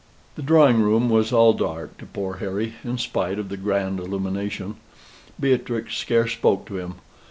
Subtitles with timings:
[0.33, 4.77] The drawing room was all dark to poor Harry, in spite of the grand illumination.
[5.39, 6.95] Beatrix scarce spoke to him.